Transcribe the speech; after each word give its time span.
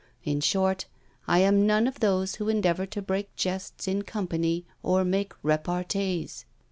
In 0.23 0.41
short, 0.41 0.87
I 1.27 1.41
am 1.41 1.67
none 1.67 1.85
of 1.85 1.99
those 1.99 2.37
who 2.37 2.49
endeavour 2.49 2.87
to 2.87 3.03
break 3.03 3.35
jests 3.35 3.87
in 3.87 4.01
company, 4.01 4.65
or 4.81 5.05
make 5.05 5.33
repartees." 5.43 6.43